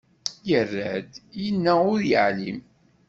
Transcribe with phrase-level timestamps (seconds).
[0.47, 2.59] Yerra-d, yenna ur yeεlim.